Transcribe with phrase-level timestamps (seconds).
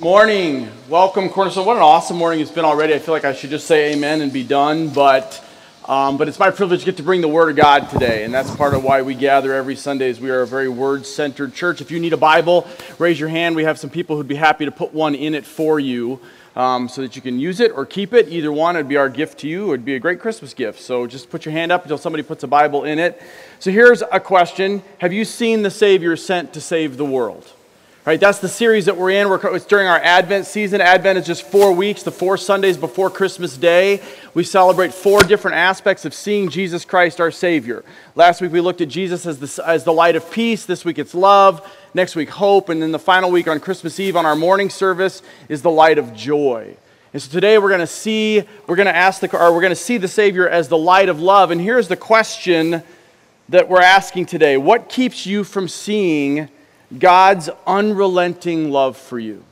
[0.00, 0.68] Morning.
[0.88, 1.66] Welcome, Cornerstone.
[1.66, 2.94] What an awesome morning it's been already.
[2.94, 5.40] I feel like I should just say amen and be done, but
[5.88, 8.34] um, but it's my privilege to get to bring the Word of God today, and
[8.34, 10.10] that's part of why we gather every Sunday.
[10.10, 11.80] Is we are a very word-centered church.
[11.80, 12.66] If you need a Bible,
[12.98, 13.54] raise your hand.
[13.54, 16.20] We have some people who'd be happy to put one in it for you,
[16.56, 18.28] um, so that you can use it or keep it.
[18.28, 19.68] Either one, it'd be our gift to you.
[19.68, 20.80] It'd be a great Christmas gift.
[20.80, 23.22] So just put your hand up until somebody puts a Bible in it.
[23.60, 27.48] So here's a question: Have you seen the Savior sent to save the world?
[28.06, 29.30] Right, that's the series that we're in.
[29.30, 30.82] We're, it's during our Advent season.
[30.82, 34.02] Advent is just four weeks, the four Sundays before Christmas Day.
[34.34, 37.82] We celebrate four different aspects of seeing Jesus Christ, our Savior.
[38.14, 40.66] Last week we looked at Jesus as the, as the light of peace.
[40.66, 41.66] This week it's love.
[41.94, 42.68] Next week, hope.
[42.68, 45.96] And then the final week on Christmas Eve on our morning service is the light
[45.96, 46.76] of joy.
[47.14, 49.70] And so today we're going to see, we're going to ask the, or we're going
[49.70, 51.50] to see the Savior as the light of love.
[51.50, 52.82] And here's the question
[53.48, 56.50] that we're asking today What keeps you from seeing
[56.98, 59.42] God's unrelenting love for you?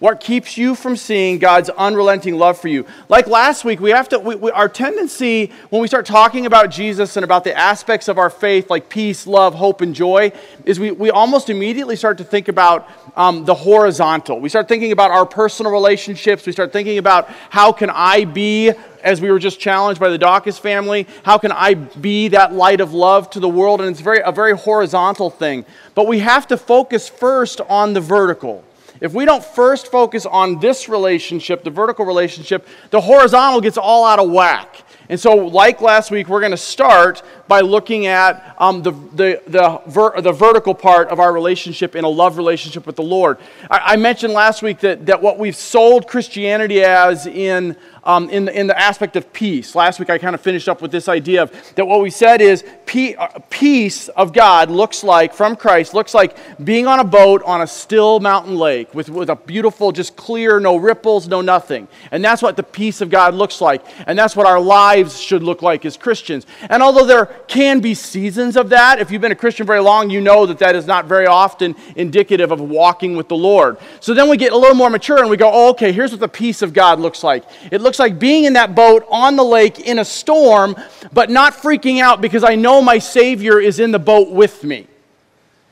[0.00, 2.86] What keeps you from seeing God's unrelenting love for you?
[3.08, 6.70] Like last week, we have to, we, we, our tendency when we start talking about
[6.70, 10.30] Jesus and about the aspects of our faith, like peace, love, hope, and joy,
[10.64, 14.38] is we, we almost immediately start to think about um, the horizontal.
[14.38, 16.46] We start thinking about our personal relationships.
[16.46, 18.70] We start thinking about how can I be,
[19.02, 22.80] as we were just challenged by the Dawkins family, how can I be that light
[22.80, 23.80] of love to the world?
[23.80, 25.64] And it's very, a very horizontal thing.
[25.96, 28.64] But we have to focus first on the vertical.
[29.00, 34.04] If we don't first focus on this relationship, the vertical relationship, the horizontal gets all
[34.04, 34.82] out of whack.
[35.08, 39.42] And so, like last week, we're going to start by looking at um, the, the,
[39.46, 43.38] the, ver- the vertical part of our relationship in a love relationship with the Lord.
[43.70, 47.76] I, I mentioned last week that, that what we've sold Christianity as in
[48.08, 49.74] um, in, the, in the aspect of peace.
[49.74, 52.40] Last week I kind of finished up with this idea of that what we said
[52.40, 57.42] is uh, peace of God looks like, from Christ, looks like being on a boat
[57.44, 61.86] on a still mountain lake with, with a beautiful, just clear, no ripples, no nothing.
[62.10, 63.84] And that's what the peace of God looks like.
[64.06, 66.46] And that's what our lives should look like as Christians.
[66.70, 70.08] And although there can be seasons of that, if you've been a Christian very long,
[70.08, 73.76] you know that that is not very often indicative of walking with the Lord.
[74.00, 76.20] So then we get a little more mature and we go, oh, okay, here's what
[76.20, 77.44] the peace of God looks like.
[77.70, 80.76] It looks looks like being in that boat on the lake in a storm,
[81.12, 84.86] but not freaking out because I know my Savior is in the boat with me.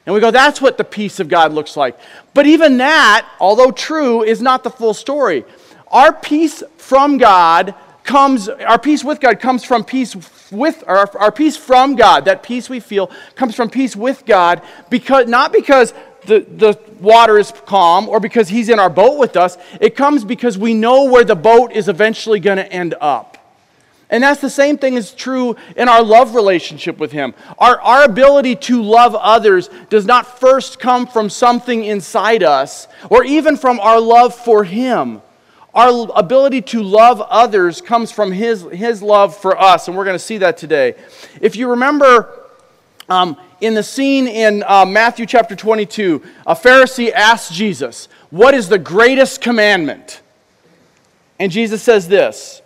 [0.05, 1.99] And we go, that's what the peace of God looks like.
[2.35, 5.45] But even that, although true, is not the full story.
[5.89, 7.75] Our peace from God
[8.07, 10.17] comes, our peace with God comes from peace
[10.51, 14.63] with, our, our peace from God, that peace we feel comes from peace with God,
[14.89, 15.93] because, not because
[16.25, 19.59] the, the water is calm or because he's in our boat with us.
[19.81, 23.37] It comes because we know where the boat is eventually going to end up.
[24.09, 27.35] And that's the same thing is true in our love relationship with Him.
[27.59, 33.25] Our, our ability to love others does not first come from something inside us or
[33.25, 35.23] even from our love for Him.
[35.77, 40.15] Our ability to love others comes from His, his love for us, and we're going
[40.15, 40.95] to see that today.
[41.43, 42.47] If you remember,
[43.11, 48.71] um, in the scene in uh, Matthew chapter 22, a Pharisee asks Jesus, What is
[48.71, 50.23] the greatest commandment?
[51.39, 52.63] And Jesus says this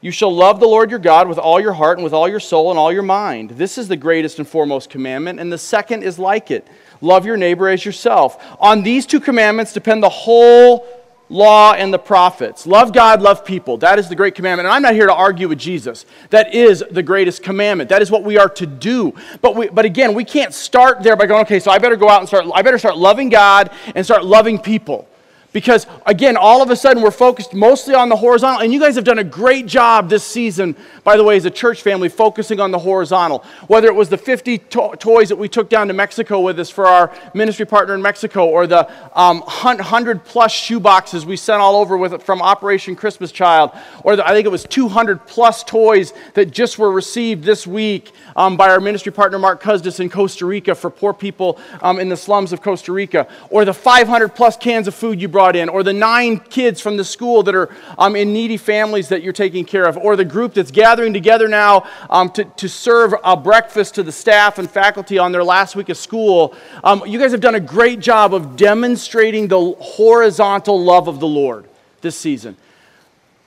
[0.00, 2.38] You shall love the Lord your God with all your heart and with all your
[2.38, 3.50] soul and all your mind.
[3.50, 6.68] This is the greatest and foremost commandment, and the second is like it
[7.00, 8.40] love your neighbor as yourself.
[8.60, 11.01] On these two commandments depend the whole
[11.32, 12.66] law, and the prophets.
[12.66, 13.78] Love God, love people.
[13.78, 14.66] That is the great commandment.
[14.66, 16.04] And I'm not here to argue with Jesus.
[16.30, 17.88] That is the greatest commandment.
[17.88, 19.14] That is what we are to do.
[19.40, 22.08] But, we, but again, we can't start there by going, okay, so I better go
[22.08, 25.08] out and start, I better start loving God and start loving people.
[25.52, 28.62] Because, again, all of a sudden we're focused mostly on the horizontal.
[28.62, 30.74] And you guys have done a great job this season,
[31.04, 33.44] by the way, as a church family, focusing on the horizontal.
[33.66, 36.70] Whether it was the 50 to- toys that we took down to Mexico with us
[36.70, 41.60] for our ministry partner in Mexico, or the um, 100 plus shoe boxes we sent
[41.60, 43.72] all over with from Operation Christmas Child,
[44.04, 48.12] or the, I think it was 200 plus toys that just were received this week
[48.36, 52.08] um, by our ministry partner Mark Custis in Costa Rica for poor people um, in
[52.08, 55.56] the slums of Costa Rica, or the 500 plus cans of food you brought brought
[55.56, 57.68] in, or the nine kids from the school that are
[57.98, 61.48] um, in needy families that you're taking care of, or the group that's gathering together
[61.48, 65.74] now um, to, to serve a breakfast to the staff and faculty on their last
[65.74, 66.54] week of school.
[66.84, 71.26] Um, you guys have done a great job of demonstrating the horizontal love of the
[71.26, 71.66] Lord
[72.02, 72.56] this season.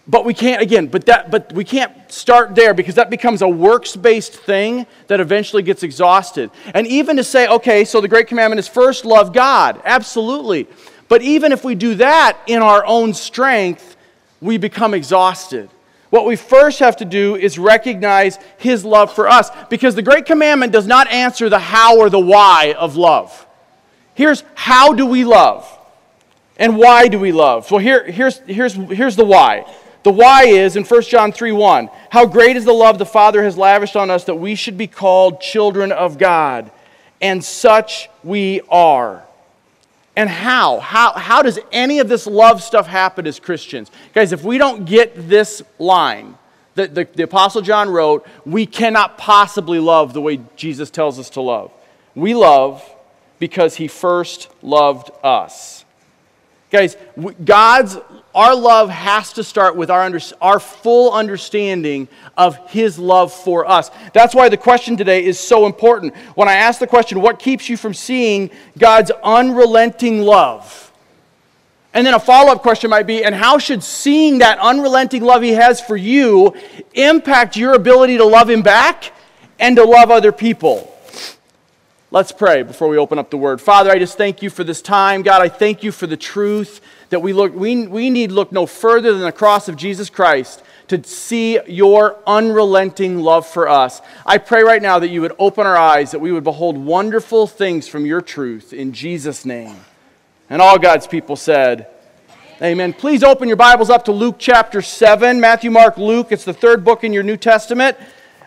[0.05, 3.47] But we can't, again, but, that, but we can't start there because that becomes a
[3.47, 6.51] works based thing that eventually gets exhausted.
[6.73, 9.81] And even to say, okay, so the great commandment is first love God.
[9.85, 10.67] Absolutely.
[11.07, 13.95] But even if we do that in our own strength,
[14.41, 15.69] we become exhausted.
[16.09, 20.25] What we first have to do is recognize His love for us because the Great
[20.25, 23.45] Commandment does not answer the how or the why of love.
[24.13, 25.69] Here's how do we love?
[26.57, 27.69] And why do we love?
[27.69, 29.69] Well, here, here's, here's, here's the why.
[30.03, 31.89] The why is in 1 John 3 1.
[32.11, 34.87] How great is the love the Father has lavished on us that we should be
[34.87, 36.71] called children of God.
[37.19, 39.24] And such we are.
[40.15, 40.79] And how?
[40.79, 43.91] How, how does any of this love stuff happen as Christians?
[44.13, 46.37] Guys, if we don't get this line
[46.75, 51.29] that the, the Apostle John wrote, we cannot possibly love the way Jesus tells us
[51.31, 51.71] to love.
[52.15, 52.83] We love
[53.39, 55.84] because he first loved us.
[56.71, 56.97] Guys,
[57.43, 57.97] God's
[58.35, 63.65] our love has to start with our, under, our full understanding of His love for
[63.65, 63.89] us.
[64.11, 66.13] That's why the question today is so important.
[66.35, 70.91] When I ask the question, what keeps you from seeing God's unrelenting love?
[71.93, 75.41] And then a follow up question might be, and how should seeing that unrelenting love
[75.41, 76.53] He has for you
[76.93, 79.13] impact your ability to love Him back
[79.59, 80.93] and to love other people?
[82.15, 83.59] Let's pray before we open up the Word.
[83.59, 85.21] Father, I just thank you for this time.
[85.21, 86.79] God, I thank you for the truth
[87.09, 90.63] that we, look, we, we need look no further than the cross of Jesus Christ
[90.87, 94.01] to see your unrelenting love for us.
[94.25, 97.47] I pray right now that you would open our eyes, that we would behold wonderful
[97.47, 99.75] things from your truth in Jesus' name.
[100.49, 101.89] And all God's people said,
[102.61, 102.93] Amen.
[102.93, 105.41] Please open your Bibles up to Luke chapter 7.
[105.41, 106.27] Matthew, Mark, Luke.
[106.31, 107.97] It's the third book in your New Testament.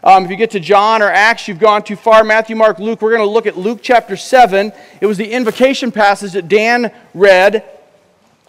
[0.08, 2.24] Um, if you get to John or Acts, you've gone too far.
[2.24, 3.02] Matthew, Mark, Luke.
[3.02, 4.72] We're going to look at Luke chapter 7.
[5.02, 7.62] It was the invocation passage that Dan read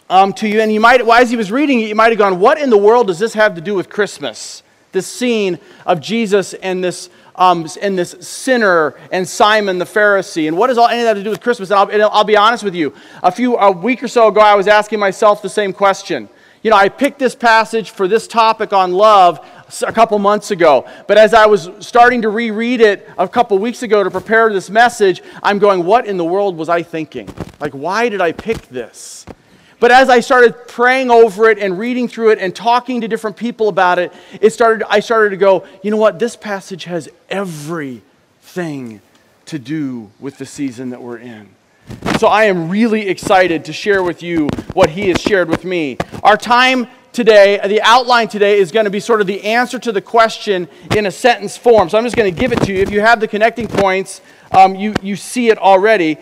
[0.10, 0.62] um, to you.
[0.62, 2.78] And you might, as he was reading it, you might have gone, What in the
[2.78, 4.64] world does this have to do with Christmas?
[4.94, 10.48] This scene of Jesus and this, um, and this sinner and Simon the Pharisee.
[10.48, 11.72] And what does all, any of that have to do with Christmas?
[11.72, 12.94] And I'll, and I'll be honest with you.
[13.22, 16.30] A few, a week or so ago, I was asking myself the same question.
[16.62, 19.46] You know, I picked this passage for this topic on love
[19.86, 20.88] a couple months ago.
[21.08, 24.70] But as I was starting to reread it a couple weeks ago to prepare this
[24.70, 27.30] message, I'm going, what in the world was I thinking?
[27.60, 29.26] Like, why did I pick this?
[29.80, 33.38] But as I started praying over it and reading through it and talking to different
[33.38, 34.12] people about it,
[34.42, 36.20] it started, I started to go, you know what?
[36.20, 39.02] This passage has everything
[39.46, 41.50] to do with the season that we're in.
[42.18, 45.98] So I am really excited to share with you what he has shared with me.
[46.24, 49.92] Our time today, the outline today is going to be sort of the answer to
[49.92, 51.90] the question in a sentence form.
[51.90, 52.80] So I'm just going to give it to you.
[52.80, 54.22] If you have the connecting points,
[54.52, 56.18] um, you, you see it already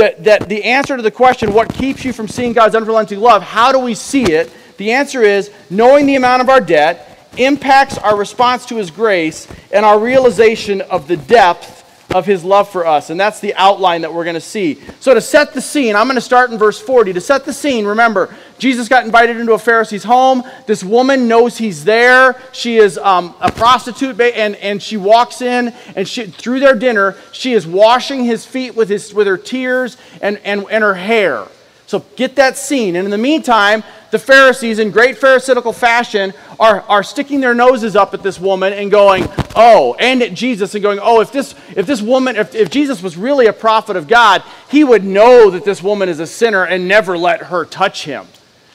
[0.00, 3.42] that, that the answer to the question, what keeps you from seeing God's unrelenting love,
[3.42, 4.50] how do we see it?
[4.78, 9.46] The answer is knowing the amount of our debt impacts our response to His grace
[9.72, 11.79] and our realization of the depth
[12.14, 13.10] of his love for us.
[13.10, 14.80] And that's the outline that we're going to see.
[15.00, 17.12] So, to set the scene, I'm going to start in verse 40.
[17.12, 20.42] To set the scene, remember, Jesus got invited into a Pharisee's home.
[20.66, 22.40] This woman knows he's there.
[22.52, 27.16] She is um, a prostitute, and, and she walks in, and she, through their dinner,
[27.32, 31.46] she is washing his feet with, his, with her tears and, and, and her hair.
[31.90, 32.94] So get that scene.
[32.94, 33.82] And in the meantime,
[34.12, 38.72] the Pharisees, in great Pharisaical fashion, are, are sticking their noses up at this woman
[38.72, 39.26] and going,
[39.56, 43.02] oh, and at Jesus and going, oh, if this, if this woman, if, if Jesus
[43.02, 46.64] was really a prophet of God, he would know that this woman is a sinner
[46.64, 48.24] and never let her touch him.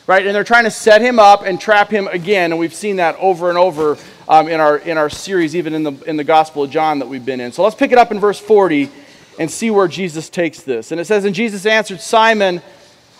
[0.07, 0.27] Right?
[0.27, 2.51] And they're trying to set him up and trap him again.
[2.51, 3.97] And we've seen that over and over
[4.27, 7.07] um, in, our, in our series, even in the, in the Gospel of John that
[7.07, 7.53] we've been in.
[7.53, 8.91] So let's pick it up in verse 40
[9.39, 10.91] and see where Jesus takes this.
[10.91, 12.61] And it says, And Jesus answered Simon,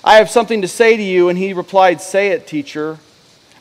[0.06, 1.30] I have something to say to you.
[1.30, 3.00] And he replied, Say it, teacher.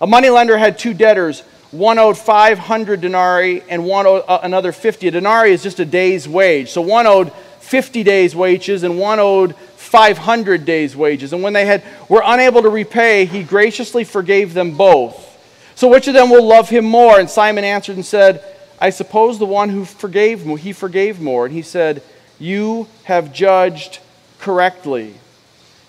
[0.00, 1.40] A moneylender had two debtors.
[1.70, 5.08] One owed 500 denarii and one owed uh, another 50.
[5.08, 6.70] A denarii is just a day's wage.
[6.70, 11.32] So one owed 50 days' wages and one owed 500 days' wages.
[11.32, 15.30] And when they had, were unable to repay, he graciously forgave them both.
[15.74, 17.18] So which of them will love him more?
[17.18, 18.44] And Simon answered and said,
[18.78, 21.46] I suppose the one who forgave he forgave more.
[21.46, 22.02] And he said,
[22.38, 23.98] You have judged
[24.38, 25.14] correctly.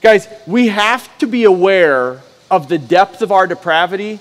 [0.06, 2.22] Guys, we have to be aware
[2.52, 4.20] of the depth of our depravity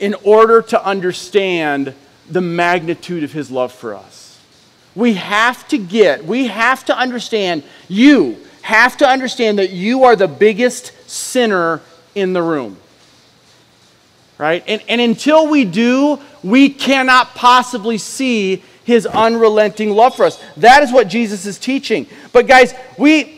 [0.00, 1.94] in order to understand
[2.28, 4.40] the magnitude of his love for us.
[4.96, 10.16] We have to get, we have to understand, you have to understand that you are
[10.16, 11.80] the biggest sinner
[12.16, 12.76] in the room.
[14.36, 14.64] Right?
[14.66, 20.42] And, and until we do, we cannot possibly see his unrelenting love for us.
[20.56, 22.08] That is what Jesus is teaching.
[22.32, 23.33] But guys, we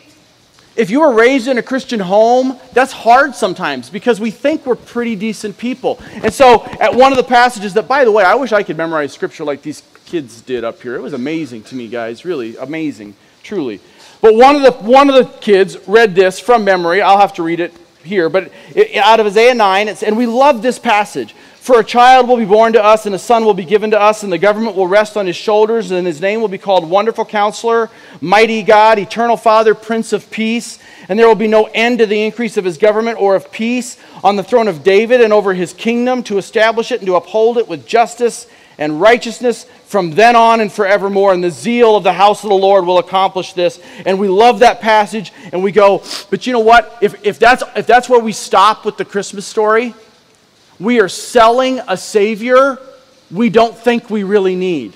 [0.76, 4.76] if you were raised in a Christian home, that's hard sometimes because we think we're
[4.76, 5.98] pretty decent people.
[6.12, 8.76] And so, at one of the passages that, by the way, I wish I could
[8.76, 10.94] memorize scripture like these kids did up here.
[10.94, 12.24] It was amazing to me, guys.
[12.24, 13.80] Really amazing, truly.
[14.20, 17.02] But one of the, one of the kids read this from memory.
[17.02, 18.28] I'll have to read it here.
[18.28, 21.34] But it, out of Isaiah 9, it's, and we love this passage.
[21.66, 24.00] For a child will be born to us, and a son will be given to
[24.00, 26.88] us, and the government will rest on his shoulders, and his name will be called
[26.88, 30.78] Wonderful Counselor, Mighty God, Eternal Father, Prince of Peace.
[31.08, 33.98] And there will be no end to the increase of his government or of peace
[34.22, 37.58] on the throne of David and over his kingdom to establish it and to uphold
[37.58, 38.46] it with justice
[38.78, 41.32] and righteousness from then on and forevermore.
[41.32, 43.80] And the zeal of the house of the Lord will accomplish this.
[44.04, 46.96] And we love that passage, and we go, but you know what?
[47.02, 49.96] If, if, that's, if that's where we stop with the Christmas story,
[50.78, 52.78] we are selling a Savior
[53.30, 54.94] we don't think we really need.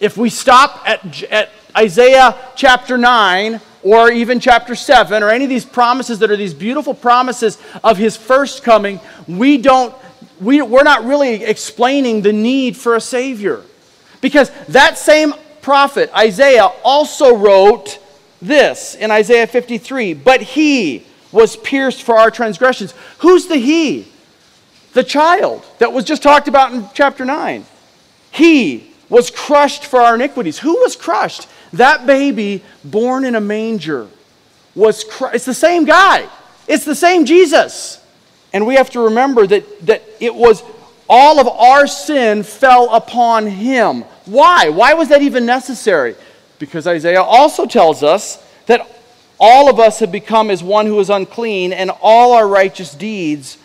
[0.00, 5.50] If we stop at, at Isaiah chapter 9 or even chapter 7 or any of
[5.50, 9.94] these promises that are these beautiful promises of his first coming, we don't,
[10.40, 13.62] we, we're not really explaining the need for a Savior.
[14.20, 17.98] Because that same prophet, Isaiah, also wrote
[18.40, 22.94] this in Isaiah 53 But he was pierced for our transgressions.
[23.18, 24.08] Who's the he?
[24.96, 27.66] The child that was just talked about in chapter 9.
[28.30, 30.58] He was crushed for our iniquities.
[30.58, 31.46] Who was crushed?
[31.74, 34.08] That baby born in a manger
[34.74, 35.36] was crushed.
[35.36, 36.26] It's the same guy.
[36.66, 38.02] It's the same Jesus.
[38.54, 40.62] And we have to remember that, that it was
[41.10, 44.00] all of our sin fell upon him.
[44.24, 44.70] Why?
[44.70, 46.16] Why was that even necessary?
[46.58, 48.90] Because Isaiah also tells us that
[49.38, 53.58] all of us have become as one who is unclean, and all our righteous deeds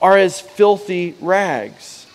[0.00, 2.06] are as filthy rags.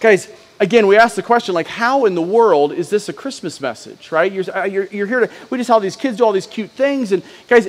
[0.00, 0.28] Guys,
[0.60, 4.10] again, we ask the question, like, how in the world is this a Christmas message,
[4.12, 4.30] right?
[4.30, 6.70] You're, uh, you're, you're here to, we just saw these kids do all these cute
[6.70, 7.12] things.
[7.12, 7.66] And, guys,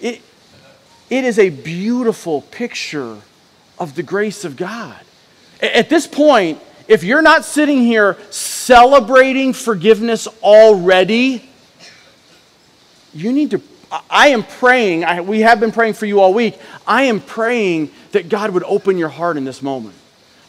[0.00, 0.22] it,
[1.10, 3.18] it is a beautiful picture
[3.78, 5.00] of the grace of God.
[5.60, 11.48] At this point, if you're not sitting here celebrating forgiveness already,
[13.14, 13.58] you need to
[14.08, 16.58] I am praying, I, we have been praying for you all week.
[16.86, 19.96] I am praying that God would open your heart in this moment.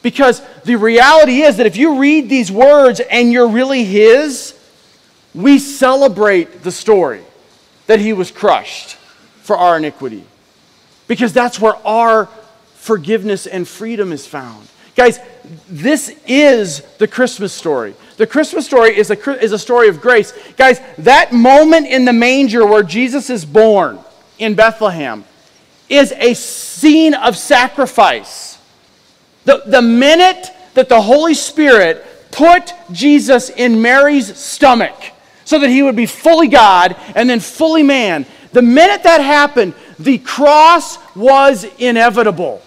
[0.02, 4.58] Because the reality is that if you read these words and you're really His,
[5.34, 7.24] we celebrate the story
[7.88, 8.96] that He was crushed
[9.42, 10.24] for our iniquity.
[11.08, 12.28] Because that's where our
[12.76, 14.68] forgiveness and freedom is found.
[14.96, 15.20] Guys,
[15.70, 17.96] this is the Christmas story.
[18.22, 20.32] The Christmas story is a, is a story of grace.
[20.56, 23.98] Guys, that moment in the manger where Jesus is born
[24.38, 25.26] in Bethlehem
[25.90, 28.60] is a scene of sacrifice.
[29.46, 34.94] The, the minute that the Holy Spirit put Jesus in Mary's stomach
[35.44, 39.74] so that he would be fully God and then fully man, the minute that happened,
[39.98, 42.62] the cross was inevitable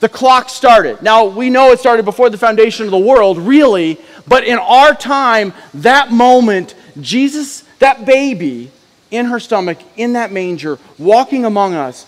[0.00, 1.00] the clock started.
[1.02, 4.94] Now, we know it started before the foundation of the world, really, but in our
[4.94, 8.70] time, that moment, Jesus, that baby
[9.10, 12.06] in her stomach, in that manger, walking among us,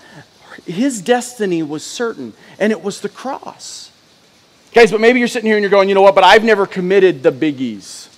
[0.66, 3.90] his destiny was certain, and it was the cross.
[4.75, 6.66] Guys, but maybe you're sitting here and you're going, you know what, but I've never
[6.66, 8.08] committed the biggies.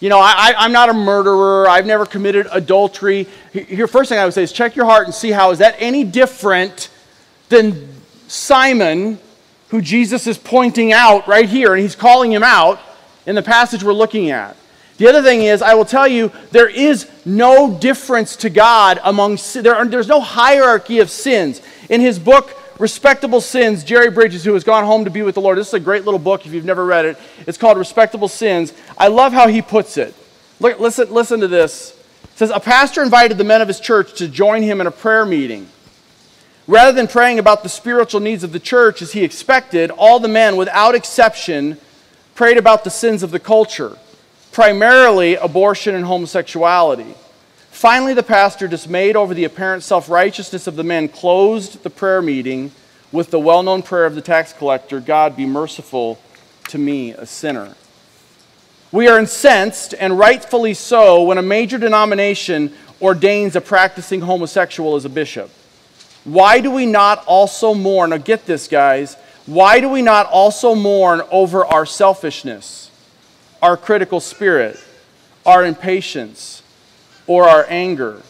[0.00, 1.68] You know, I, am not a murderer.
[1.68, 3.26] I've never committed adultery.
[3.52, 5.76] Here, first thing I would say is check your heart and see how is that
[5.78, 6.90] any different
[7.48, 7.88] than
[8.28, 9.18] Simon,
[9.68, 12.80] who Jesus is pointing out right here, and he's calling him out
[13.26, 14.56] in the passage we're looking at.
[14.96, 19.38] The other thing is, I will tell you, there is no difference to God among
[19.54, 21.60] there are, there's no hierarchy of sins.
[21.88, 25.40] In his book, Respectable Sins, Jerry Bridges, who has gone home to be with the
[25.40, 27.16] Lord, this is a great little book if you've never read it.
[27.46, 28.72] It's called Respectable Sins.
[28.96, 30.14] I love how he puts it.
[30.60, 31.90] Look, listen, listen to this.
[32.24, 34.92] It says, A pastor invited the men of his church to join him in a
[34.92, 35.68] prayer meeting.
[36.66, 40.28] Rather than praying about the spiritual needs of the church as he expected, all the
[40.28, 41.78] men, without exception,
[42.34, 43.96] prayed about the sins of the culture,
[44.52, 47.14] primarily abortion and homosexuality.
[47.70, 52.22] Finally, the pastor, dismayed over the apparent self righteousness of the men, closed the prayer
[52.22, 52.70] meeting
[53.12, 56.18] with the well known prayer of the tax collector God, be merciful
[56.68, 57.74] to me, a sinner.
[58.90, 62.72] We are incensed, and rightfully so, when a major denomination
[63.02, 65.50] ordains a practicing homosexual as a bishop.
[66.22, 68.10] Why do we not also mourn?
[68.10, 69.16] Now, get this, guys.
[69.46, 72.90] Why do we not also mourn over our selfishness,
[73.60, 74.78] our critical spirit,
[75.44, 76.62] our impatience,
[77.26, 78.22] or our anger?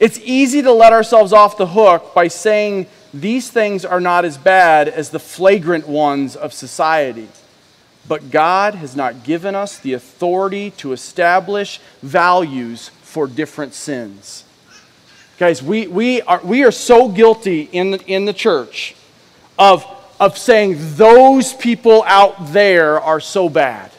[0.00, 4.38] It's easy to let ourselves off the hook by saying these things are not as
[4.38, 7.28] bad as the flagrant ones of society.
[8.08, 14.44] But God has not given us the authority to establish values for different sins.
[15.38, 18.94] Guys, we, we, are, we are so guilty in the, in the church
[19.58, 19.84] of,
[20.20, 23.90] of saying those people out there are so bad.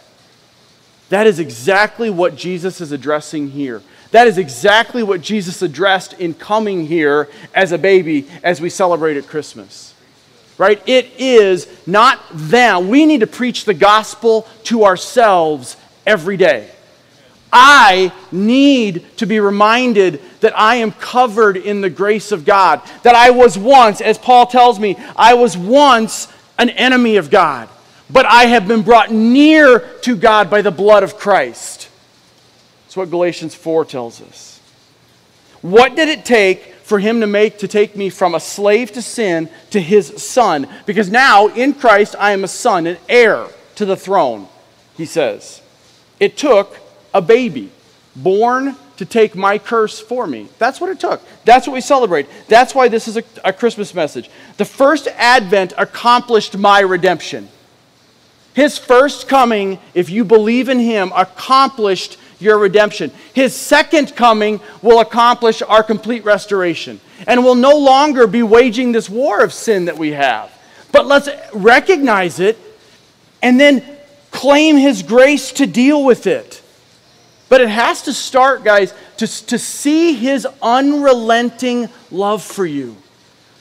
[1.10, 3.82] That is exactly what Jesus is addressing here.
[4.12, 9.18] That is exactly what Jesus addressed in coming here as a baby as we celebrate
[9.18, 9.94] at Christmas.
[10.58, 10.82] right?
[10.88, 12.90] It is not them.
[12.90, 15.75] We need to preach the gospel to ourselves
[16.06, 16.70] every day.
[17.53, 22.81] I need to be reminded that I am covered in the grace of God.
[23.03, 26.27] That I was once, as Paul tells me, I was once
[26.58, 27.70] an enemy of God,
[28.10, 31.89] but I have been brought near to God by the blood of Christ.
[32.86, 34.60] That's what Galatians 4 tells us.
[35.62, 39.01] What did it take for him to make to take me from a slave to
[39.01, 40.67] sin to his son?
[40.86, 44.48] Because now in Christ I am a son, an heir to the throne,
[44.98, 45.62] he says.
[46.20, 46.77] It took
[47.13, 47.72] a baby
[48.15, 50.48] born to take my curse for me.
[50.60, 51.22] That's what it took.
[51.46, 52.27] That's what we celebrate.
[52.48, 54.30] That's why this is a, a, Christmas message.
[54.58, 57.50] The first advent accomplished my redemption.
[58.53, 63.12] His first coming, if you believe in him, accomplished your redemption.
[63.34, 67.00] His second coming will accomplish our complete restoration.
[67.27, 70.51] And will no longer be waging this war of sin that we have.
[70.91, 72.58] But let's recognize it
[73.41, 73.84] and then
[74.32, 76.61] claim his grace to deal with it.
[77.51, 82.96] But it has to start, guys, to, to see his unrelenting love for you.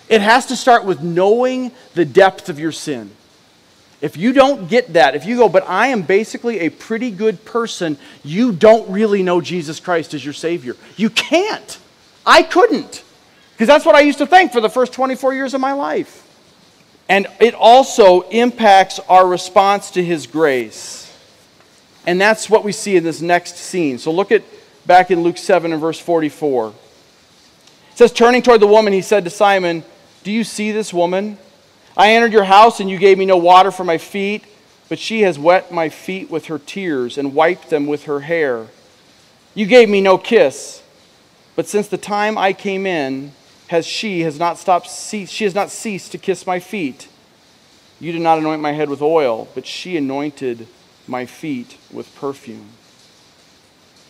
[0.09, 3.11] It has to start with knowing the depth of your sin.
[4.01, 7.45] If you don't get that, if you go, but I am basically a pretty good
[7.45, 10.77] person, you don't really know Jesus Christ as your Savior.
[10.97, 11.77] You can't.
[12.25, 13.03] I couldn't.
[13.55, 16.25] Because that's what I used to think for the first 24 years of my life.
[17.09, 21.00] And it also impacts our response to His grace.
[22.07, 23.99] And that's what we see in this next scene.
[23.99, 24.43] So look at
[24.87, 26.69] back in Luke 7 and verse 44.
[26.69, 26.75] It
[27.95, 29.85] says, Turning toward the woman, he said to Simon,
[30.25, 31.39] Do you see this woman?
[31.97, 34.45] I entered your house, and you gave me no water for my feet,
[34.89, 38.69] but she has wet my feet with her tears and wiped them with her hair.
[39.55, 40.83] You gave me no kiss,
[41.57, 43.33] but since the time I came in,
[43.69, 47.07] has she has not stopped she has not ceased to kiss my feet.
[48.01, 50.67] You did not anoint my head with oil, but she anointed
[51.11, 52.69] my feet with perfume.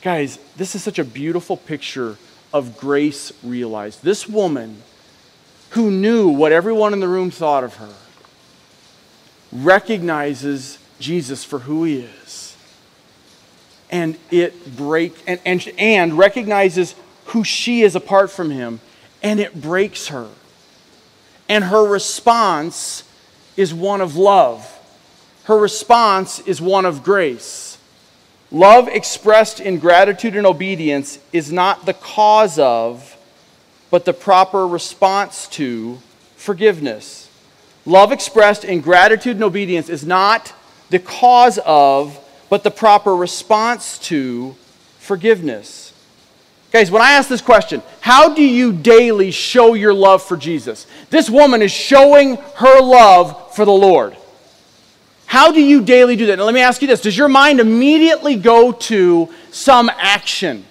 [0.02, 2.16] Guys, this is such a beautiful picture
[2.52, 4.02] of grace realized.
[4.02, 4.82] This woman
[5.70, 7.94] who knew what everyone in the room thought of her
[9.52, 12.56] recognizes Jesus for who he is.
[13.90, 16.94] And it break and, and, and recognizes
[17.26, 18.80] who she is apart from him,
[19.22, 20.28] and it breaks her.
[21.48, 23.04] And her response
[23.56, 24.79] is one of love
[25.44, 27.78] her response is one of grace.
[28.50, 33.16] Love expressed in gratitude and obedience is not the cause of,
[33.90, 35.98] but the proper response to
[36.36, 37.28] forgiveness.
[37.86, 40.52] Love expressed in gratitude and obedience is not
[40.90, 44.54] the cause of, but the proper response to
[44.98, 45.92] forgiveness.
[46.72, 50.86] Guys, when I ask this question, how do you daily show your love for Jesus?
[51.10, 54.16] This woman is showing her love for the Lord.
[55.30, 56.38] How do you daily do that?
[56.38, 60.64] Now, let me ask you this Does your mind immediately go to some action?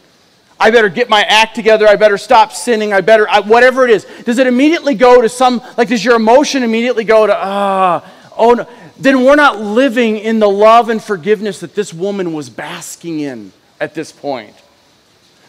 [0.59, 1.87] I better get my act together.
[1.87, 2.91] I better stop sinning.
[2.91, 4.05] I better, I, whatever it is.
[4.25, 8.53] Does it immediately go to some, like, does your emotion immediately go to, ah, oh
[8.53, 8.67] no?
[8.97, 13.53] Then we're not living in the love and forgiveness that this woman was basking in
[13.79, 14.55] at this point.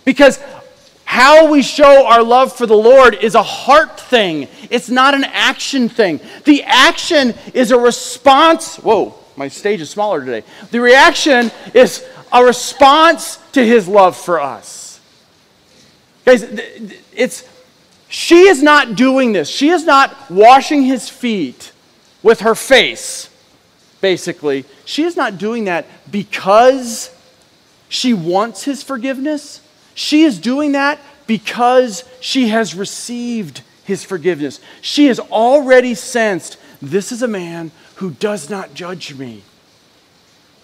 [0.05, 0.39] Because
[1.11, 5.25] how we show our love for the Lord is a heart thing, it's not an
[5.25, 6.21] action thing.
[6.45, 8.77] The action is a response.
[8.77, 10.47] Whoa, my stage is smaller today.
[10.71, 15.01] The reaction is a response to his love for us.
[16.25, 16.45] Guys,
[17.13, 17.43] it's
[18.09, 19.49] she is not doing this.
[19.49, 21.73] She is not washing his feet
[22.23, 23.29] with her face,
[24.01, 24.65] basically.
[24.85, 27.13] She is not doing that because
[27.89, 29.61] she wants his forgiveness.
[29.95, 34.61] She is doing that because she has received his forgiveness.
[34.81, 39.43] She has already sensed this is a man who does not judge me.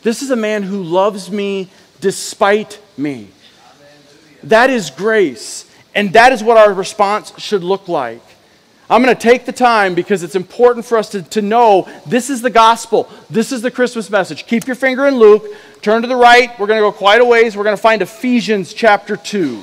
[0.02, 3.28] This is a man who loves me despite me.
[4.42, 5.70] That is grace.
[5.94, 8.22] And that is what our response should look like.
[8.88, 12.30] I'm going to take the time because it's important for us to, to know this
[12.30, 13.10] is the gospel.
[13.28, 14.46] This is the Christmas message.
[14.46, 15.44] Keep your finger in Luke.
[15.82, 16.56] Turn to the right.
[16.58, 17.56] We're going to go quite a ways.
[17.56, 19.62] We're going to find Ephesians chapter 2.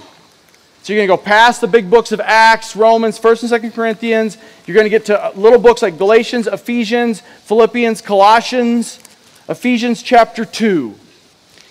[0.84, 3.74] So you're going to go past the big books of Acts, Romans, 1st and 2nd
[3.74, 4.38] Corinthians.
[4.66, 9.00] You're going to get to uh, little books like Galatians, Ephesians, Philippians, Colossians,
[9.48, 10.94] Ephesians chapter 2.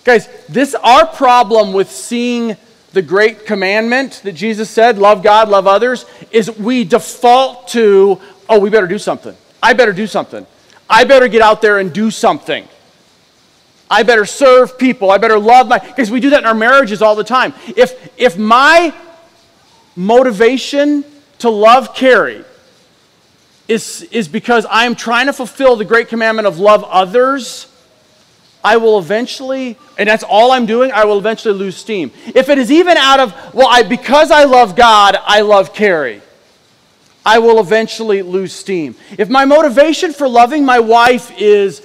[0.03, 2.57] Guys, this our problem with seeing
[2.93, 8.59] the great commandment that Jesus said, love God, love others, is we default to, oh,
[8.59, 9.35] we better do something.
[9.61, 10.45] I better do something.
[10.89, 12.67] I better get out there and do something.
[13.89, 15.11] I better serve people.
[15.11, 17.53] I better love my because we do that in our marriages all the time.
[17.75, 18.93] If if my
[19.95, 21.03] motivation
[21.39, 22.43] to love Carrie
[23.67, 27.67] is, is because I am trying to fulfill the great commandment of love others,
[28.63, 32.11] I will eventually, and that's all I'm doing, I will eventually lose steam.
[32.33, 36.21] If it is even out of, well, I, because I love God, I love Carrie,
[37.25, 38.95] I will eventually lose steam.
[39.17, 41.81] If my motivation for loving my wife is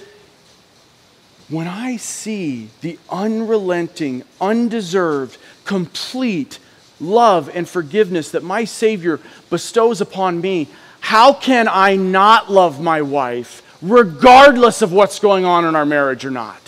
[1.49, 6.59] when I see the unrelenting, undeserved, complete
[7.01, 10.69] love and forgiveness that my Savior bestows upon me,
[11.01, 16.25] how can I not love my wife, regardless of what's going on in our marriage
[16.25, 16.68] or not?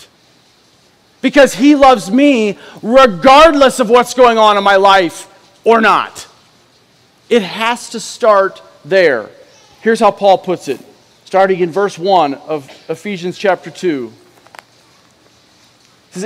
[1.21, 5.27] Because He loves me, regardless of what's going on in my life
[5.63, 6.27] or not.
[7.29, 9.29] It has to start there.
[9.81, 10.79] Here's how Paul puts it,
[11.25, 14.11] starting in verse 1 of Ephesians chapter 2.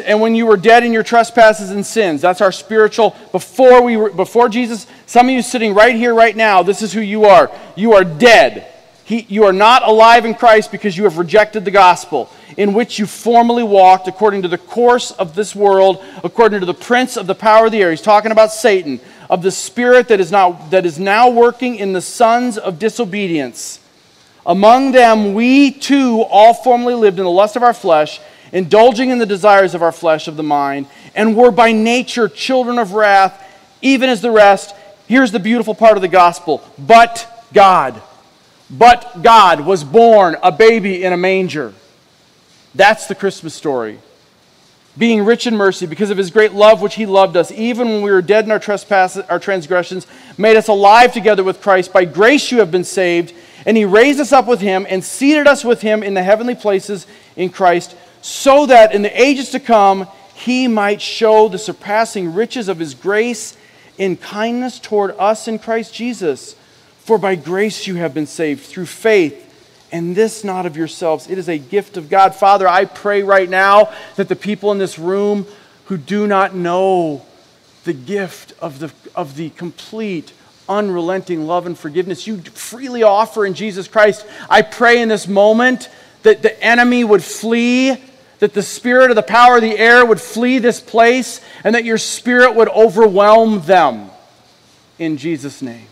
[0.03, 3.97] And when you were dead in your trespasses and sins, that's our spiritual, before, we
[3.97, 7.25] were, before Jesus, some of you sitting right here, right now, this is who you
[7.25, 7.51] are.
[7.75, 8.71] You are dead.
[9.05, 12.99] He, you are not alive in Christ because you have rejected the gospel, in which
[12.99, 17.27] you formerly walked according to the course of this world, according to the prince of
[17.27, 17.91] the power of the air.
[17.91, 21.93] He's talking about Satan, of the spirit that is, not, that is now working in
[21.93, 23.79] the sons of disobedience.
[24.45, 28.19] Among them, we too all formerly lived in the lust of our flesh
[28.51, 32.79] indulging in the desires of our flesh of the mind, and were by nature children
[32.79, 33.43] of wrath,
[33.81, 34.73] even as the rest.
[35.07, 36.63] Here's the beautiful part of the gospel.
[36.77, 38.01] But God,
[38.69, 41.73] but God was born a baby in a manger.
[42.73, 43.99] That's the Christmas story.
[44.97, 48.01] Being rich in mercy because of his great love which he loved us, even when
[48.01, 51.91] we were dead in our trespasses, our transgressions, made us alive together with Christ.
[51.91, 53.33] By grace you have been saved,
[53.65, 56.55] and he raised us up with him and seated us with him in the heavenly
[56.55, 62.33] places in Christ so that in the ages to come he might show the surpassing
[62.33, 63.55] riches of his grace
[63.97, 66.55] in kindness toward us in Christ Jesus.
[67.05, 69.43] For by grace you have been saved through faith,
[69.91, 71.29] and this not of yourselves.
[71.29, 72.33] It is a gift of God.
[72.33, 75.45] Father, I pray right now that the people in this room
[75.85, 77.23] who do not know
[77.83, 80.33] the gift of the, of the complete,
[80.67, 85.89] unrelenting love and forgiveness you freely offer in Jesus Christ, I pray in this moment
[86.23, 88.01] that the enemy would flee
[88.39, 91.85] that the spirit of the power of the air would flee this place and that
[91.85, 94.09] your spirit would overwhelm them
[94.97, 95.85] in Jesus' name.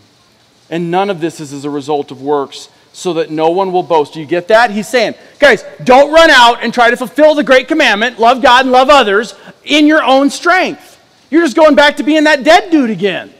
[0.74, 3.84] And none of this is as a result of works, so that no one will
[3.84, 4.14] boast.
[4.14, 4.72] Do you get that?
[4.72, 8.64] He's saying, guys, don't run out and try to fulfill the great commandment love God
[8.64, 11.00] and love others in your own strength.
[11.30, 13.32] You're just going back to being that dead dude again.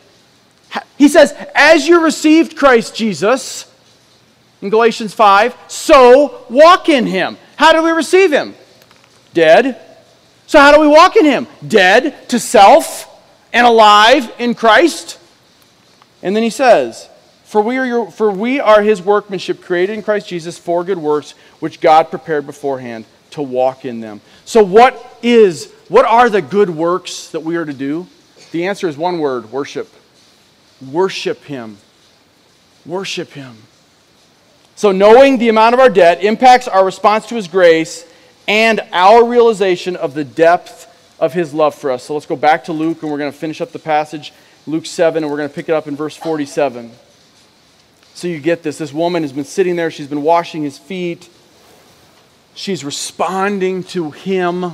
[0.96, 3.68] He says, as you received Christ Jesus,
[4.62, 7.36] in Galatians 5, so walk in him.
[7.56, 8.54] How do we receive him?
[9.32, 9.80] Dead.
[10.46, 11.48] So, how do we walk in Him?
[11.66, 13.10] Dead to self
[13.52, 15.18] and alive in Christ.
[16.22, 17.08] And then he says,
[17.54, 20.98] for we, are your, for we are his workmanship created in Christ Jesus for good
[20.98, 24.20] works, which God prepared beforehand to walk in them.
[24.44, 28.08] So, what is, what are the good works that we are to do?
[28.50, 29.88] The answer is one word worship.
[30.90, 31.76] Worship him.
[32.84, 33.54] Worship him.
[34.74, 38.04] So, knowing the amount of our debt impacts our response to his grace
[38.48, 42.02] and our realization of the depth of his love for us.
[42.02, 44.32] So let's go back to Luke and we're going to finish up the passage,
[44.66, 46.90] Luke 7, and we're going to pick it up in verse 47.
[48.14, 48.78] So you get this.
[48.78, 51.28] This woman has been sitting there, she's been washing his feet,
[52.54, 54.72] she's responding to him.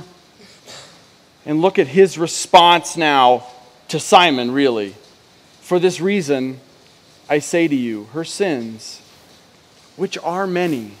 [1.43, 3.47] And look at his response now
[3.87, 4.95] to Simon, really.
[5.61, 6.59] For this reason,
[7.27, 9.01] I say to you, her sins,
[9.95, 10.91] which are many,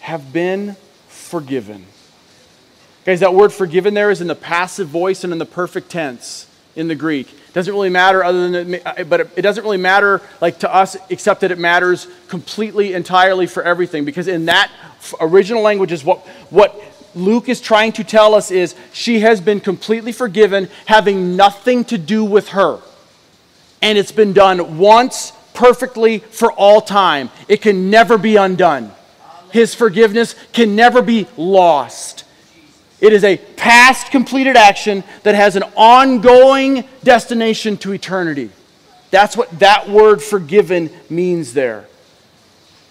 [0.00, 0.76] have been
[1.08, 1.86] forgiven.
[3.04, 6.46] Guys, that word forgiven there is in the passive voice and in the perfect tense
[6.76, 7.34] in the Greek.
[7.48, 10.96] It doesn't really matter other than, uh, but it doesn't really matter like to us
[11.08, 14.04] except that it matters completely, entirely for everything.
[14.04, 14.70] Because in that
[15.20, 16.18] original language is what,
[16.50, 16.78] what
[17.14, 21.96] Luke is trying to tell us is she has been completely forgiven, having nothing to
[21.96, 22.80] do with her.
[23.80, 27.30] And it's been done once perfectly for all time.
[27.48, 28.92] It can never be undone.
[29.50, 32.24] His forgiveness can never be lost.
[33.00, 38.50] It is a past completed action that has an ongoing destination to eternity.
[39.10, 41.86] That's what that word forgiven means there.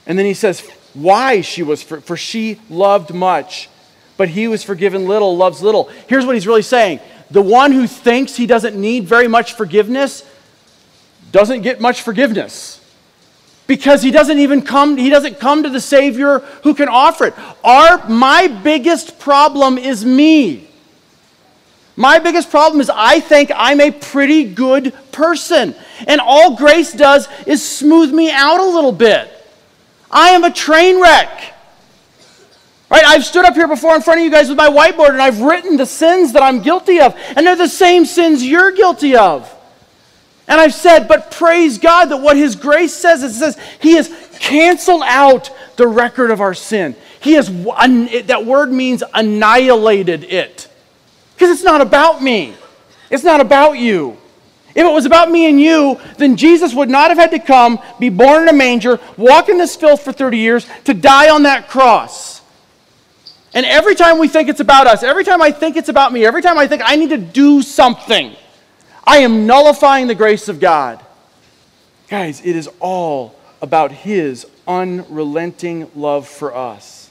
[0.06, 0.62] And then he says,
[0.94, 3.70] why she was, for, for she loved much,
[4.16, 5.90] but he was forgiven little, loves little.
[6.08, 10.24] Here's what he's really saying the one who thinks he doesn't need very much forgiveness
[11.32, 12.77] doesn't get much forgiveness
[13.68, 17.34] because he doesn't even come he doesn't come to the savior who can offer it
[17.64, 20.68] our my biggest problem is me
[21.96, 25.76] my biggest problem is i think i'm a pretty good person
[26.08, 29.34] and all grace does is smooth me out a little bit
[30.10, 31.54] I am a train wreck.
[32.90, 33.04] Right?
[33.04, 35.42] I've stood up here before in front of you guys with my whiteboard and I've
[35.42, 37.16] written the sins that I'm guilty of.
[37.36, 39.54] And they're the same sins you're guilty of.
[40.48, 44.08] And I've said, but praise God that what His grace says, it says He has
[44.40, 46.96] canceled out the record of our sin.
[47.20, 50.70] He has, that word means annihilated it.
[51.36, 52.56] Because it's not about me,
[53.10, 54.18] it's not about you.
[54.70, 57.80] If it was about me and you, then Jesus would not have had to come,
[58.00, 61.44] be born in a manger, walk in this filth for 30 years, to die on
[61.44, 62.44] that cross.
[63.56, 66.26] And every time we think it's about us, every time I think it's about me,
[66.26, 68.36] every time I think I need to do something,
[69.08, 71.04] I am nullifying the grace of God.
[72.10, 77.10] Guys, it is all about His unrelenting love for us.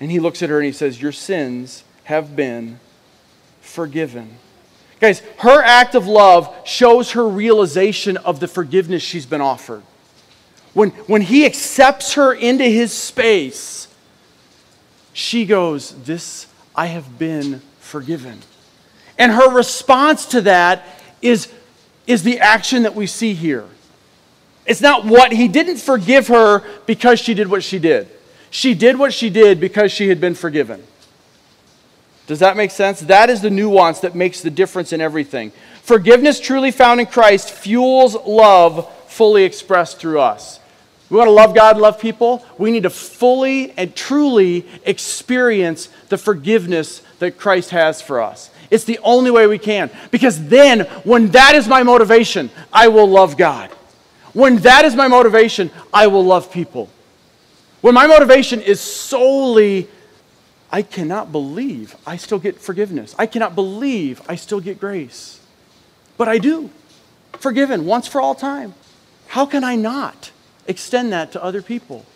[0.00, 2.80] And He looks at her and He says, Your sins have been
[3.60, 4.36] forgiven.
[5.00, 9.82] Guys, her act of love shows her realization of the forgiveness she's been offered.
[10.74, 13.88] When, when he accepts her into his space,
[15.12, 18.40] she goes, This, I have been forgiven.
[19.18, 20.84] And her response to that
[21.20, 21.52] is,
[22.06, 23.66] is the action that we see here.
[24.66, 28.08] It's not what, he didn't forgive her because she did what she did.
[28.50, 30.82] She did what she did because she had been forgiven.
[32.26, 33.00] Does that make sense?
[33.00, 35.52] That is the nuance that makes the difference in everything.
[35.82, 40.60] Forgiveness truly found in Christ fuels love fully expressed through us.
[41.10, 42.44] We want to love God, love people.
[42.56, 48.50] We need to fully and truly experience the forgiveness that Christ has for us.
[48.72, 49.90] It's the only way we can.
[50.10, 53.70] Because then, when that is my motivation, I will love God.
[54.32, 56.88] When that is my motivation, I will love people.
[57.82, 59.88] When my motivation is solely
[60.72, 63.14] I cannot believe I still get forgiveness.
[63.18, 65.38] I cannot believe I still get grace.
[66.16, 66.70] But I do.
[67.34, 68.72] Forgiven once for all time.
[69.28, 70.30] How can I not
[70.66, 72.06] extend that to other people?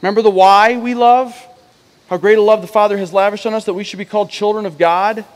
[0.00, 1.36] Remember the why we love?
[2.08, 4.30] How great a love the Father has lavished on us that we should be called
[4.30, 5.26] children of God?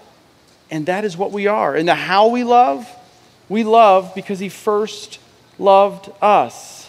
[0.71, 1.75] And that is what we are.
[1.75, 2.89] And the how we love,
[3.49, 5.19] we love because He first
[5.59, 6.81] loved us.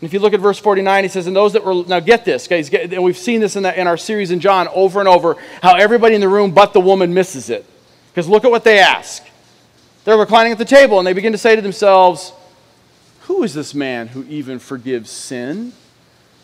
[0.00, 2.24] And if you look at verse 49, he says, And those that were, now get
[2.24, 5.00] this, guys, get, and we've seen this in, the, in our series in John over
[5.00, 7.66] and over, how everybody in the room but the woman misses it.
[8.10, 9.24] Because look at what they ask.
[10.04, 12.32] They're reclining at the table and they begin to say to themselves,
[13.22, 15.72] Who is this man who even forgives sin?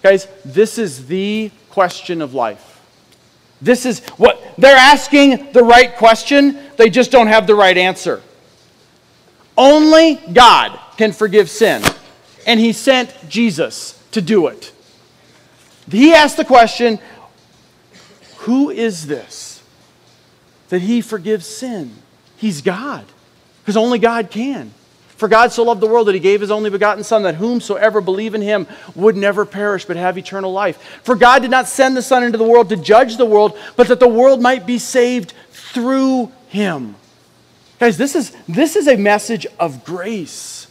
[0.02, 2.73] Guys, this is the question of life.
[3.64, 8.22] This is what they're asking the right question, they just don't have the right answer.
[9.56, 11.82] Only God can forgive sin
[12.46, 14.70] and he sent Jesus to do it.
[15.90, 16.98] He asked the question
[18.38, 19.62] Who is this
[20.68, 21.96] that he forgives sin?
[22.36, 23.06] He's God,
[23.62, 24.74] because only God can.
[25.16, 28.00] For God so loved the world that he gave his only begotten Son, that whomsoever
[28.00, 31.00] believe in him would never perish but have eternal life.
[31.04, 33.88] For God did not send the Son into the world to judge the world, but
[33.88, 36.96] that the world might be saved through him.
[37.78, 40.66] Guys, this is, this is a message of grace.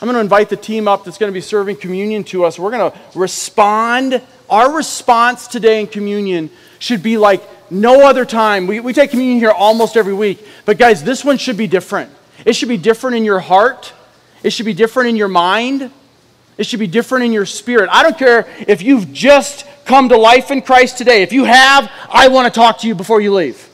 [0.00, 2.58] I'm going to invite the team up that's going to be serving communion to us.
[2.58, 4.22] We're going to respond.
[4.48, 8.66] Our response today in communion should be like no other time.
[8.66, 10.46] We, we take communion here almost every week.
[10.64, 12.12] But guys, this one should be different.
[12.44, 13.92] It should be different in your heart,
[14.42, 15.90] it should be different in your mind,
[16.56, 17.88] it should be different in your spirit.
[17.92, 21.22] I don't care if you've just come to life in Christ today.
[21.22, 23.68] If you have, I want to talk to you before you leave.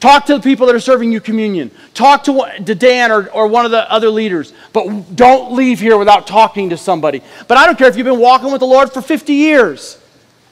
[0.00, 1.72] Talk to the people that are serving you communion.
[1.92, 4.52] Talk to, to Dan or, or one of the other leaders.
[4.72, 7.20] But don't leave here without talking to somebody.
[7.48, 9.98] But I don't care if you've been walking with the Lord for 50 years.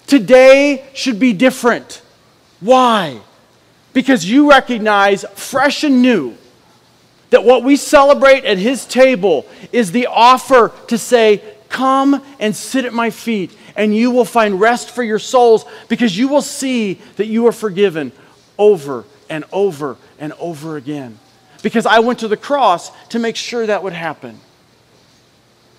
[0.09, 2.03] Today should be different.
[2.59, 3.21] Why?
[3.93, 6.37] Because you recognize fresh and new
[7.31, 12.85] that what we celebrate at His table is the offer to say, Come and sit
[12.85, 16.95] at my feet, and you will find rest for your souls because you will see
[17.17, 18.13] that you are forgiven
[18.59, 21.19] over and over and over again.
[21.63, 24.39] Because I went to the cross to make sure that would happen.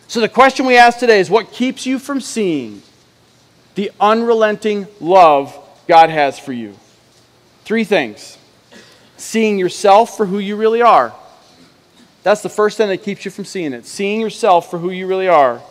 [0.10, 2.82] So, the question we ask today is what keeps you from seeing
[3.76, 5.58] the unrelenting love
[5.88, 6.76] God has for you?
[7.64, 8.38] Three things
[9.18, 11.14] seeing yourself for who you really are.
[12.24, 13.86] That's the first thing that keeps you from seeing it.
[13.86, 15.62] Seeing yourself for who you really are.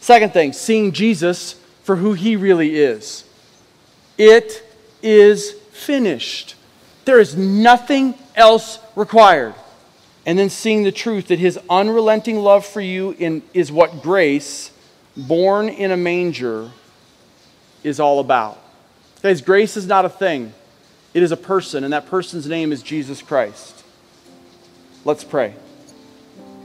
[0.00, 3.24] Second thing, seeing Jesus for who he really is.
[4.18, 4.62] It
[5.02, 6.54] is finished.
[7.04, 9.54] There is nothing else required.
[10.26, 14.70] And then seeing the truth that his unrelenting love for you in, is what grace,
[15.16, 16.70] born in a manger,
[17.82, 18.58] is all about.
[19.22, 20.54] Guys, grace is not a thing,
[21.12, 23.83] it is a person, and that person's name is Jesus Christ.
[25.06, 25.52] Let's pray.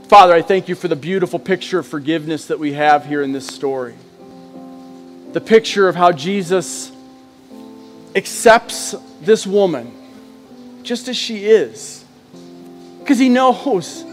[0.08, 3.32] Father, I thank you for the beautiful picture of forgiveness that we have here in
[3.32, 3.94] this story.
[5.32, 6.90] The picture of how Jesus
[8.16, 9.92] accepts this woman
[10.82, 12.02] just as she is.
[13.00, 14.06] Because he knows.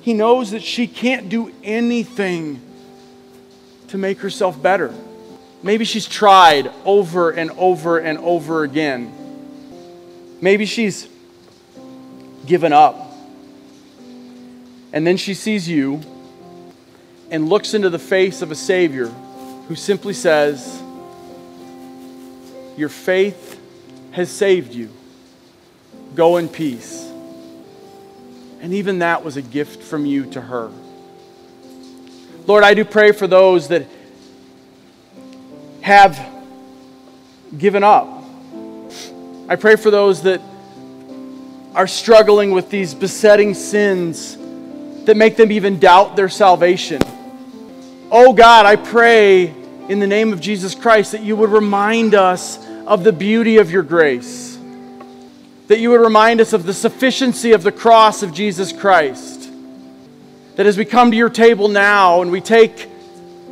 [0.00, 2.62] He knows that she can't do anything
[3.88, 4.92] to make herself better.
[5.62, 9.12] Maybe she's tried over and over and over again.
[10.40, 11.08] Maybe she's
[12.46, 12.96] given up.
[14.92, 16.00] And then she sees you
[17.30, 19.08] and looks into the face of a Savior
[19.68, 20.80] who simply says,
[22.76, 23.60] Your faith
[24.12, 24.90] has saved you.
[26.14, 27.10] Go in peace.
[28.60, 30.70] And even that was a gift from you to her.
[32.46, 33.86] Lord, I do pray for those that
[35.80, 36.18] have
[37.56, 38.06] given up.
[39.48, 40.40] I pray for those that
[41.74, 44.36] are struggling with these besetting sins
[45.06, 47.02] that make them even doubt their salvation.
[48.10, 49.46] Oh God, I pray
[49.88, 53.70] in the name of Jesus Christ that you would remind us of the beauty of
[53.70, 54.56] your grace,
[55.66, 59.50] that you would remind us of the sufficiency of the cross of Jesus Christ.
[60.54, 62.88] That as we come to your table now and we take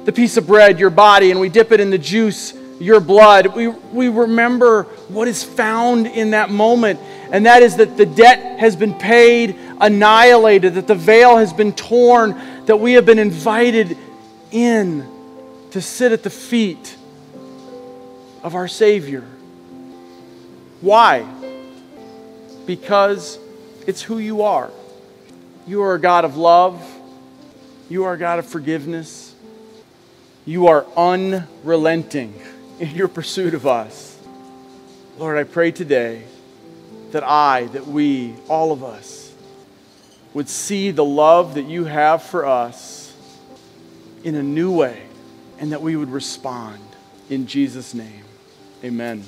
[0.05, 3.49] the piece of bread, your body, and we dip it in the juice, your blood,
[3.49, 7.01] we, we remember what is found in that moment.
[7.33, 11.73] And that is that the debt has been paid, annihilated, that the veil has been
[11.73, 13.97] torn, that we have been invited
[14.51, 15.09] in
[15.71, 16.95] to sit at the feet
[18.43, 19.25] of our Savior.
[20.83, 21.27] Why?
[22.67, 23.39] Because
[23.87, 24.71] it's who you are.
[25.67, 26.87] You are a God of love,
[27.89, 29.31] you are a God of forgiveness.
[30.45, 32.35] You are unrelenting
[32.81, 34.19] in your pursuit of us.
[35.17, 36.25] Lord, I pray today
[37.13, 39.33] that I, that we, all of us,
[40.35, 43.15] would see the love that you have for us
[44.25, 45.03] in a new way
[45.59, 46.81] and that we would respond.
[47.29, 48.25] In Jesus' name,
[48.83, 49.25] amen.